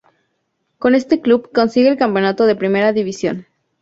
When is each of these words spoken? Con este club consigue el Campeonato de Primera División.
Con 0.79 0.95
este 0.95 1.21
club 1.21 1.51
consigue 1.53 1.87
el 1.89 1.95
Campeonato 1.95 2.47
de 2.47 2.55
Primera 2.55 2.91
División. 2.91 3.45